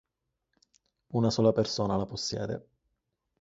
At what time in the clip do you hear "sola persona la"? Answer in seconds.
1.29-2.07